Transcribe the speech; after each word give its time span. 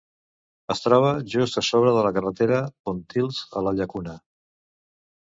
Es 0.75 0.79
troba 0.85 1.11
just 1.33 1.59
a 1.61 1.63
sobre 1.67 1.93
de 1.97 2.05
la 2.07 2.11
carretera 2.15 2.63
Pontils 2.89 3.43
a 3.61 3.63
la 3.67 3.75
Llacuna. 3.81 4.17